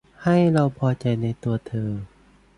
[0.23, 1.89] ให้เราพอใจในตัวเธอ